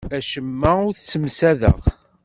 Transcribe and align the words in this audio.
Acemma 0.17 0.71
ur 0.87 0.93
t-ssemsadeɣ. 0.95 1.79